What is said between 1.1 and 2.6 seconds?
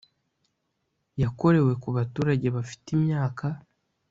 yakorewe ku baturage